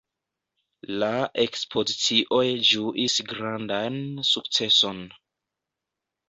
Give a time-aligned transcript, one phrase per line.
[1.01, 1.09] La
[1.43, 5.05] ekspozicioj ĝuis grandan sukceson.